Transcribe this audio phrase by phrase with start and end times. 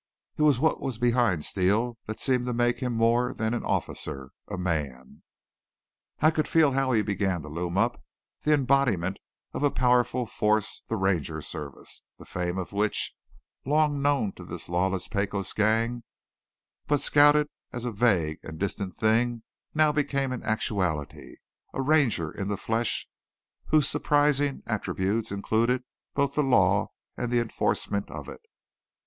[0.35, 4.31] It was what was behind Steele that seemed to make him more than an officer
[4.47, 5.21] a man.
[6.21, 8.03] I could feel how he began to loom up,
[8.41, 9.19] the embodiment
[9.53, 13.15] of a powerful force the Ranger Service the fame of which,
[13.63, 16.01] long known to this lawless Pecos gang,
[16.87, 19.43] but scouted as a vague and distant thing,
[19.75, 21.35] now became an actuality,
[21.75, 23.07] a Ranger in the flesh,
[23.67, 25.83] whose surprising attributes included
[26.15, 28.41] both the law and the enforcement of it.